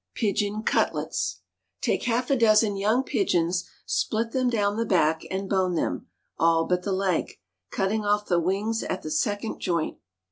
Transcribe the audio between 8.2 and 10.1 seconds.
the wings at the second joint.